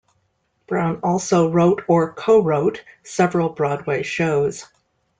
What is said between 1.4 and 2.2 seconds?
wrote or